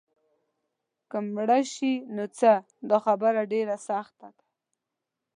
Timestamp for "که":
1.09-1.17